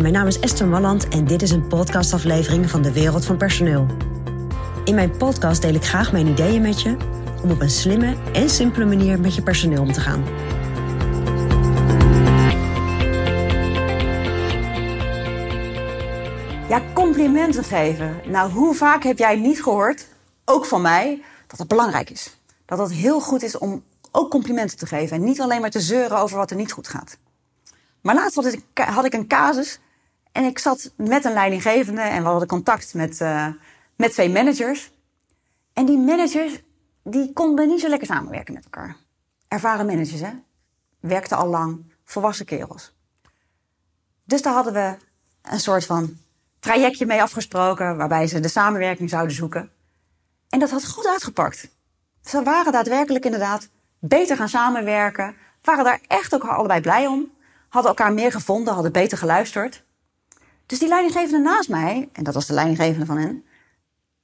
Mijn 0.00 0.12
naam 0.12 0.26
is 0.26 0.40
Esther 0.40 0.66
Malland 0.66 1.08
en 1.08 1.24
dit 1.24 1.42
is 1.42 1.50
een 1.50 1.66
podcastaflevering 1.66 2.70
van 2.70 2.82
de 2.82 2.92
Wereld 2.92 3.24
van 3.24 3.36
Personeel. 3.36 3.86
In 4.84 4.94
mijn 4.94 5.16
podcast 5.16 5.62
deel 5.62 5.74
ik 5.74 5.84
graag 5.84 6.12
mijn 6.12 6.26
ideeën 6.26 6.62
met 6.62 6.82
je 6.82 6.96
om 7.42 7.50
op 7.50 7.60
een 7.60 7.70
slimme 7.70 8.16
en 8.32 8.50
simpele 8.50 8.84
manier 8.84 9.20
met 9.20 9.34
je 9.34 9.42
personeel 9.42 9.82
om 9.82 9.92
te 9.92 10.00
gaan. 10.00 10.24
Ja, 16.68 16.82
complimenten 16.92 17.64
geven. 17.64 18.20
Nou, 18.26 18.52
hoe 18.52 18.74
vaak 18.74 19.02
heb 19.02 19.18
jij 19.18 19.36
niet 19.36 19.62
gehoord, 19.62 20.06
ook 20.44 20.64
van 20.66 20.82
mij, 20.82 21.22
dat 21.46 21.58
het 21.58 21.68
belangrijk 21.68 22.10
is? 22.10 22.36
Dat 22.66 22.78
het 22.78 22.92
heel 22.92 23.20
goed 23.20 23.42
is 23.42 23.58
om 23.58 23.82
ook 24.12 24.30
complimenten 24.30 24.78
te 24.78 24.86
geven 24.86 25.16
en 25.16 25.24
niet 25.24 25.40
alleen 25.40 25.60
maar 25.60 25.70
te 25.70 25.80
zeuren 25.80 26.18
over 26.18 26.36
wat 26.36 26.50
er 26.50 26.56
niet 26.56 26.72
goed 26.72 26.88
gaat. 26.88 27.18
Maar 28.00 28.14
laatst 28.14 28.34
had 28.34 28.44
ik, 28.44 28.62
had 28.74 29.04
ik 29.04 29.14
een 29.14 29.26
casus 29.26 29.78
en 30.36 30.44
ik 30.44 30.58
zat 30.58 30.90
met 30.96 31.24
een 31.24 31.32
leidinggevende 31.32 32.00
en 32.00 32.22
we 32.22 32.28
hadden 32.28 32.48
contact 32.48 32.94
met, 32.94 33.20
uh, 33.20 33.48
met 33.96 34.12
twee 34.12 34.30
managers. 34.30 34.92
En 35.72 35.86
die 35.86 35.98
managers, 35.98 36.62
die 37.02 37.32
konden 37.32 37.68
niet 37.68 37.80
zo 37.80 37.88
lekker 37.88 38.06
samenwerken 38.06 38.54
met 38.54 38.64
elkaar. 38.64 38.96
Ervaren 39.48 39.86
managers, 39.86 40.20
hè? 40.20 40.30
Werkten 41.00 41.36
al 41.36 41.46
lang, 41.46 41.92
volwassen 42.04 42.46
kerels. 42.46 42.94
Dus 44.24 44.42
daar 44.42 44.52
hadden 44.52 44.72
we 44.72 44.96
een 45.42 45.60
soort 45.60 45.86
van 45.86 46.16
trajectje 46.58 47.06
mee 47.06 47.22
afgesproken 47.22 47.96
waarbij 47.96 48.26
ze 48.26 48.40
de 48.40 48.48
samenwerking 48.48 49.10
zouden 49.10 49.36
zoeken. 49.36 49.70
En 50.48 50.58
dat 50.58 50.70
had 50.70 50.86
goed 50.86 51.06
uitgepakt. 51.06 51.68
Ze 52.24 52.42
waren 52.42 52.72
daadwerkelijk 52.72 53.24
inderdaad 53.24 53.68
beter 53.98 54.36
gaan 54.36 54.48
samenwerken, 54.48 55.34
waren 55.62 55.84
daar 55.84 56.00
echt 56.06 56.34
ook 56.34 56.44
allebei 56.44 56.80
blij 56.80 57.06
om, 57.06 57.30
hadden 57.68 57.90
elkaar 57.90 58.12
meer 58.12 58.32
gevonden, 58.32 58.74
hadden 58.74 58.92
beter 58.92 59.18
geluisterd. 59.18 59.84
Dus 60.66 60.78
die 60.78 60.88
leidinggevende 60.88 61.38
naast 61.38 61.68
mij, 61.68 62.08
en 62.12 62.24
dat 62.24 62.34
was 62.34 62.46
de 62.46 62.52
leidinggevende 62.52 63.06
van 63.06 63.18
hen, 63.18 63.44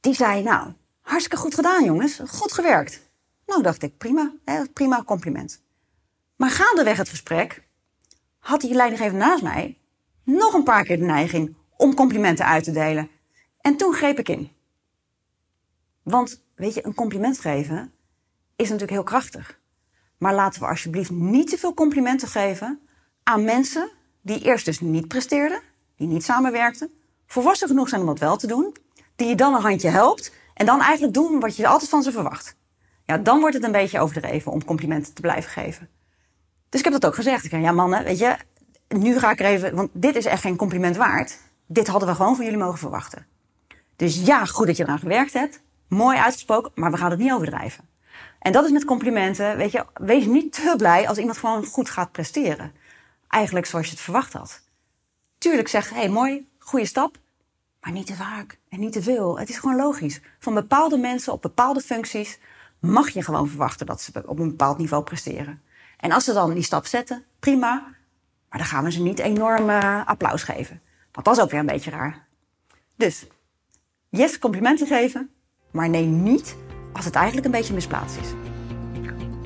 die 0.00 0.14
zei, 0.14 0.42
nou, 0.42 0.72
hartstikke 1.00 1.36
goed 1.36 1.54
gedaan 1.54 1.84
jongens, 1.84 2.20
goed 2.26 2.52
gewerkt. 2.52 3.00
Nou 3.46 3.62
dacht 3.62 3.82
ik, 3.82 3.98
prima, 3.98 4.32
hè, 4.44 4.68
prima 4.68 5.02
compliment. 5.04 5.62
Maar 6.36 6.50
gaandeweg 6.50 6.96
het 6.96 7.08
gesprek 7.08 7.62
had 8.38 8.60
die 8.60 8.74
leidinggevende 8.74 9.24
naast 9.24 9.42
mij 9.42 9.78
nog 10.24 10.54
een 10.54 10.62
paar 10.62 10.84
keer 10.84 10.98
de 10.98 11.04
neiging 11.04 11.56
om 11.76 11.94
complimenten 11.94 12.46
uit 12.46 12.64
te 12.64 12.72
delen. 12.72 13.08
En 13.60 13.76
toen 13.76 13.94
greep 13.94 14.18
ik 14.18 14.28
in. 14.28 14.52
Want, 16.02 16.44
weet 16.54 16.74
je, 16.74 16.86
een 16.86 16.94
compliment 16.94 17.38
geven 17.38 17.92
is 18.56 18.64
natuurlijk 18.64 18.90
heel 18.90 19.02
krachtig. 19.02 19.58
Maar 20.18 20.34
laten 20.34 20.60
we 20.60 20.66
alsjeblieft 20.66 21.10
niet 21.10 21.50
te 21.50 21.58
veel 21.58 21.74
complimenten 21.74 22.28
geven 22.28 22.80
aan 23.22 23.44
mensen 23.44 23.90
die 24.20 24.40
eerst 24.40 24.64
dus 24.64 24.80
niet 24.80 25.08
presteerden, 25.08 25.62
die 26.00 26.08
niet 26.08 26.24
samenwerkten, 26.24 26.90
volwassen 27.26 27.68
genoeg 27.68 27.88
zijn 27.88 28.00
om 28.00 28.06
dat 28.06 28.18
wel 28.18 28.36
te 28.36 28.46
doen, 28.46 28.76
die 29.16 29.28
je 29.28 29.34
dan 29.34 29.54
een 29.54 29.60
handje 29.60 29.88
helpt 29.88 30.32
en 30.54 30.66
dan 30.66 30.80
eigenlijk 30.80 31.14
doen 31.14 31.40
wat 31.40 31.56
je 31.56 31.66
altijd 31.66 31.90
van 31.90 32.02
ze 32.02 32.12
verwacht. 32.12 32.56
Ja, 33.04 33.18
dan 33.18 33.40
wordt 33.40 33.54
het 33.54 33.64
een 33.64 33.72
beetje 33.72 34.00
overdreven 34.00 34.52
om 34.52 34.64
complimenten 34.64 35.14
te 35.14 35.20
blijven 35.20 35.50
geven. 35.50 35.88
Dus 36.68 36.80
ik 36.80 36.84
heb 36.84 37.00
dat 37.00 37.06
ook 37.06 37.14
gezegd. 37.14 37.44
Ik 37.44 37.50
zei, 37.50 37.62
ja 37.62 37.72
mannen, 37.72 38.04
weet 38.04 38.18
je, 38.18 38.36
nu 38.88 39.18
ga 39.18 39.30
ik 39.30 39.40
er 39.40 39.46
even, 39.46 39.74
want 39.74 39.90
dit 39.92 40.16
is 40.16 40.24
echt 40.24 40.40
geen 40.40 40.56
compliment 40.56 40.96
waard. 40.96 41.38
Dit 41.66 41.86
hadden 41.86 42.08
we 42.08 42.14
gewoon 42.14 42.36
van 42.36 42.44
jullie 42.44 42.60
mogen 42.60 42.78
verwachten. 42.78 43.26
Dus 43.96 44.22
ja, 44.24 44.44
goed 44.44 44.66
dat 44.66 44.76
je 44.76 44.82
eraan 44.82 44.98
gewerkt 44.98 45.32
hebt. 45.32 45.62
Mooi 45.88 46.18
uitgesproken, 46.18 46.72
maar 46.74 46.90
we 46.90 46.96
gaan 46.96 47.10
het 47.10 47.18
niet 47.18 47.32
overdrijven. 47.32 47.88
En 48.38 48.52
dat 48.52 48.64
is 48.64 48.70
met 48.70 48.84
complimenten. 48.84 49.56
Weet 49.56 49.72
je, 49.72 49.84
wees 49.94 50.24
niet 50.26 50.52
te 50.52 50.74
blij 50.76 51.08
als 51.08 51.18
iemand 51.18 51.38
gewoon 51.38 51.64
goed 51.64 51.90
gaat 51.90 52.12
presteren. 52.12 52.72
Eigenlijk 53.28 53.66
zoals 53.66 53.86
je 53.86 53.92
het 53.92 54.00
verwacht 54.00 54.32
had. 54.32 54.62
Tuurlijk 55.40 55.68
zeg, 55.68 55.90
hé, 55.90 55.96
hey, 55.96 56.08
mooi, 56.08 56.48
goede 56.58 56.86
stap. 56.86 57.18
Maar 57.80 57.92
niet 57.92 58.06
te 58.06 58.14
vaak 58.14 58.58
en 58.68 58.80
niet 58.80 58.92
te 58.92 59.02
veel. 59.02 59.38
Het 59.38 59.48
is 59.48 59.58
gewoon 59.58 59.76
logisch. 59.76 60.20
Van 60.38 60.54
bepaalde 60.54 60.96
mensen 60.96 61.32
op 61.32 61.42
bepaalde 61.42 61.80
functies 61.80 62.38
mag 62.78 63.08
je 63.08 63.22
gewoon 63.22 63.48
verwachten 63.48 63.86
dat 63.86 64.00
ze 64.00 64.22
op 64.26 64.38
een 64.38 64.48
bepaald 64.48 64.78
niveau 64.78 65.02
presteren. 65.02 65.62
En 65.96 66.12
als 66.12 66.24
ze 66.24 66.32
dan 66.32 66.54
die 66.54 66.62
stap 66.62 66.86
zetten, 66.86 67.24
prima. 67.38 67.84
Maar 68.48 68.58
dan 68.58 68.64
gaan 68.64 68.84
we 68.84 68.92
ze 68.92 69.02
niet 69.02 69.18
enorm 69.18 69.68
uh, 69.68 70.06
applaus 70.06 70.42
geven. 70.42 70.80
Want 71.12 71.26
dat 71.26 71.36
is 71.36 71.42
ook 71.42 71.50
weer 71.50 71.60
een 71.60 71.66
beetje 71.66 71.90
raar. 71.90 72.26
Dus, 72.96 73.26
yes, 74.08 74.38
complimenten 74.38 74.86
geven. 74.86 75.30
Maar 75.70 75.88
nee, 75.88 76.06
niet 76.06 76.56
als 76.92 77.04
het 77.04 77.14
eigenlijk 77.14 77.46
een 77.46 77.52
beetje 77.52 77.74
misplaatst 77.74 78.16
is. 78.16 78.28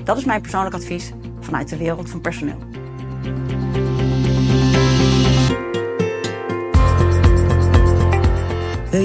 Dat 0.04 0.16
is 0.16 0.24
mijn 0.24 0.40
persoonlijk 0.40 0.74
advies 0.74 1.12
vanuit 1.40 1.68
de 1.68 1.76
wereld 1.76 2.10
van 2.10 2.20
personeel. 2.20 2.58